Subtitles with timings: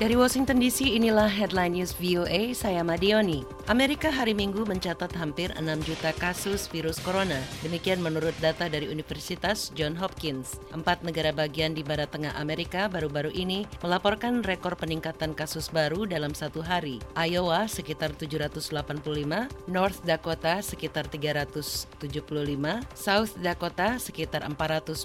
[0.00, 3.44] Dari Washington DC, inilah headline news VOA, saya Madioni.
[3.68, 7.36] Amerika hari Minggu mencatat hampir 6 juta kasus virus corona.
[7.60, 10.56] Demikian menurut data dari Universitas John Hopkins.
[10.72, 16.32] Empat negara bagian di barat tengah Amerika baru-baru ini melaporkan rekor peningkatan kasus baru dalam
[16.32, 16.96] satu hari.
[17.12, 18.72] Iowa sekitar 785,
[19.68, 21.92] North Dakota sekitar 375,
[22.96, 25.04] South Dakota sekitar 425,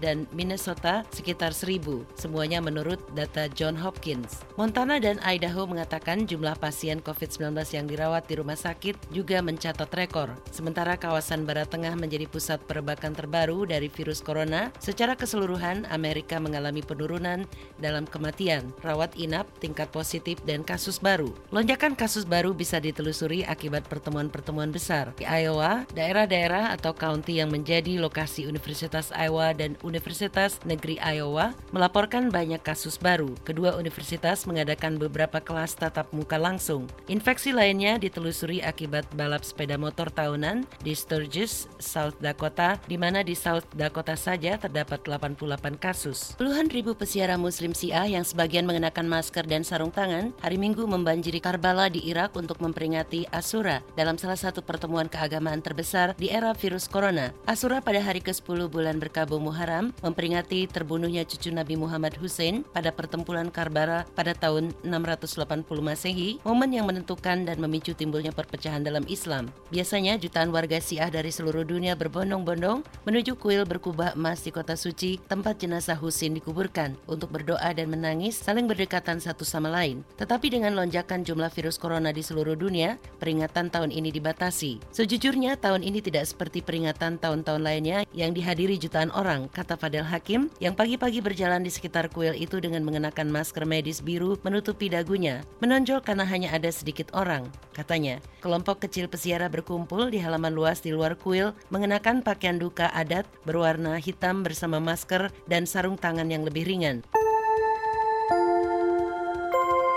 [0.00, 2.00] dan Minnesota sekitar 1000.
[2.16, 4.05] Semuanya menurut data John Hopkins.
[4.06, 4.38] Hopkins.
[4.54, 10.30] Montana dan Idaho mengatakan jumlah pasien COVID-19 yang dirawat di rumah sakit juga mencatat rekor.
[10.54, 16.86] Sementara kawasan Barat Tengah menjadi pusat perebakan terbaru dari virus corona, secara keseluruhan Amerika mengalami
[16.86, 17.44] penurunan
[17.82, 21.34] dalam kematian, rawat inap, tingkat positif, dan kasus baru.
[21.50, 25.12] Lonjakan kasus baru bisa ditelusuri akibat pertemuan-pertemuan besar.
[25.18, 32.30] Di Iowa, daerah-daerah atau county yang menjadi lokasi Universitas Iowa dan Universitas Negeri Iowa melaporkan
[32.30, 33.34] banyak kasus baru.
[33.42, 36.84] Kedua universitas universitas mengadakan beberapa kelas tatap muka langsung.
[37.08, 43.32] Infeksi lainnya ditelusuri akibat balap sepeda motor tahunan di Sturgis, South Dakota, di mana di
[43.32, 46.36] South Dakota saja terdapat 88 kasus.
[46.36, 51.40] Puluhan ribu peziarah muslim Syiah yang sebagian mengenakan masker dan sarung tangan hari Minggu membanjiri
[51.40, 56.84] Karbala di Irak untuk memperingati Asura dalam salah satu pertemuan keagamaan terbesar di era virus
[56.84, 57.32] corona.
[57.48, 63.48] Asura pada hari ke-10 bulan berkabung Muharram memperingati terbunuhnya cucu Nabi Muhammad Hussein pada pertempuran
[63.48, 69.50] Karbala pada tahun 680 Masehi, momen yang menentukan dan memicu timbulnya perpecahan dalam Islam.
[69.70, 75.20] Biasanya jutaan warga Syiah dari seluruh dunia berbondong-bondong menuju kuil berkubah emas di kota suci
[75.26, 80.00] tempat jenazah Husin dikuburkan untuk berdoa dan menangis saling berdekatan satu sama lain.
[80.16, 84.80] Tetapi dengan lonjakan jumlah virus corona di seluruh dunia, peringatan tahun ini dibatasi.
[84.94, 90.48] Sejujurnya tahun ini tidak seperti peringatan tahun-tahun lainnya yang dihadiri jutaan orang, kata Fadel Hakim
[90.62, 96.00] yang pagi-pagi berjalan di sekitar kuil itu dengan mengenakan masker medis biru menutupi dagunya, menonjol
[96.00, 97.50] karena hanya ada sedikit orang.
[97.74, 103.26] Katanya, kelompok kecil peziarah berkumpul di halaman luas di luar kuil mengenakan pakaian duka adat
[103.42, 107.02] berwarna hitam bersama masker dan sarung tangan yang lebih ringan.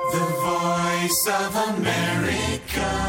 [0.10, 3.09] The Voice of America.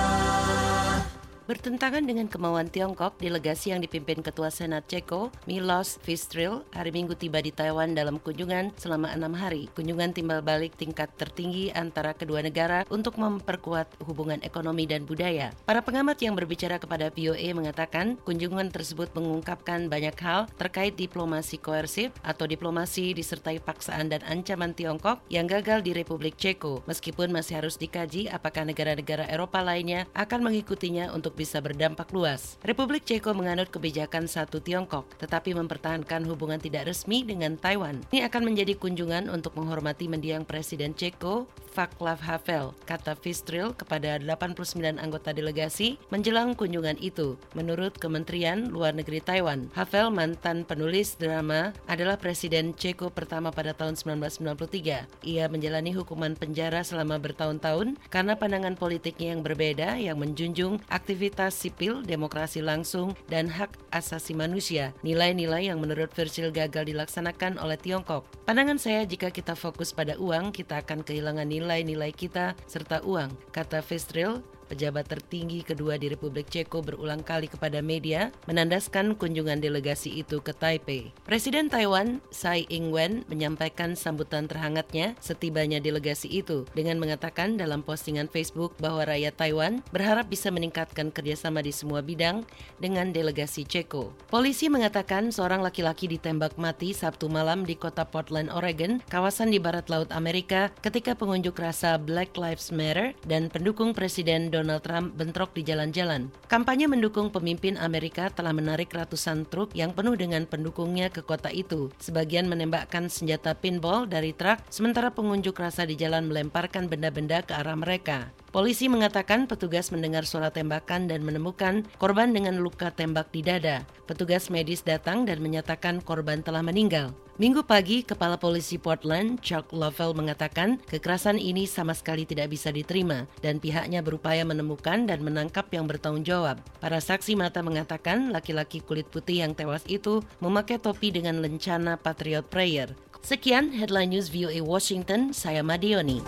[1.50, 7.42] Bertentangan dengan kemauan Tiongkok, delegasi yang dipimpin Ketua Senat Ceko, Milos Fistril, hari Minggu tiba
[7.42, 9.66] di Taiwan dalam kunjungan selama enam hari.
[9.74, 15.50] Kunjungan timbal balik tingkat tertinggi antara kedua negara untuk memperkuat hubungan ekonomi dan budaya.
[15.66, 22.14] Para pengamat yang berbicara kepada VOA mengatakan kunjungan tersebut mengungkapkan banyak hal terkait diplomasi koersif
[22.22, 27.74] atau diplomasi disertai paksaan dan ancaman Tiongkok yang gagal di Republik Ceko, meskipun masih harus
[27.74, 32.60] dikaji apakah negara-negara Eropa lainnya akan mengikutinya untuk bisa berdampak luas.
[32.60, 38.04] Republik Ceko menganut kebijakan satu Tiongkok, tetapi mempertahankan hubungan tidak resmi dengan Taiwan.
[38.12, 44.98] Ini akan menjadi kunjungan untuk menghormati mendiang Presiden Ceko, Vaclav Havel, kata Fistril kepada 89
[44.98, 47.38] anggota delegasi menjelang kunjungan itu.
[47.54, 53.94] Menurut Kementerian Luar Negeri Taiwan, Havel mantan penulis drama adalah Presiden Ceko pertama pada tahun
[53.94, 55.06] 1993.
[55.26, 62.02] Ia menjalani hukuman penjara selama bertahun-tahun karena pandangan politiknya yang berbeda yang menjunjung aktivitas sipil,
[62.02, 68.26] demokrasi langsung, dan hak asasi manusia, nilai-nilai yang menurut Virgil gagal dilaksanakan oleh Tiongkok.
[68.46, 73.84] Pandangan saya jika kita fokus pada uang, kita akan kehilangan nilai-nilai kita serta uang, kata
[73.84, 80.38] Virgil pejabat tertinggi kedua di Republik Ceko berulang kali kepada media menandaskan kunjungan delegasi itu
[80.38, 81.10] ke Taipei.
[81.26, 88.78] Presiden Taiwan Tsai Ing-wen menyampaikan sambutan terhangatnya setibanya delegasi itu dengan mengatakan dalam postingan Facebook
[88.78, 92.46] bahwa rakyat Taiwan berharap bisa meningkatkan kerjasama di semua bidang
[92.78, 94.14] dengan delegasi Ceko.
[94.30, 99.90] Polisi mengatakan seorang laki-laki ditembak mati Sabtu malam di kota Portland, Oregon, kawasan di barat
[99.90, 105.56] laut Amerika ketika pengunjuk rasa Black Lives Matter dan pendukung Presiden Donald Donald Trump bentrok
[105.56, 106.28] di jalan-jalan.
[106.52, 111.88] Kampanye mendukung pemimpin Amerika telah menarik ratusan truk yang penuh dengan pendukungnya ke kota itu.
[111.96, 117.74] Sebagian menembakkan senjata pinball dari truk, sementara pengunjuk rasa di jalan melemparkan benda-benda ke arah
[117.74, 118.28] mereka.
[118.50, 123.86] Polisi mengatakan petugas mendengar suara tembakan dan menemukan korban dengan luka tembak di dada.
[124.10, 127.14] Petugas medis datang dan menyatakan korban telah meninggal.
[127.40, 133.24] Minggu pagi, Kepala Polisi Portland, Chuck Lovell mengatakan kekerasan ini sama sekali tidak bisa diterima
[133.40, 136.58] dan pihaknya berupaya menemukan dan menangkap yang bertanggung jawab.
[136.82, 142.50] Para saksi mata mengatakan laki-laki kulit putih yang tewas itu memakai topi dengan lencana Patriot
[142.50, 142.90] Prayer.
[143.22, 146.18] Sekian headline news VOA Washington, saya Madioni.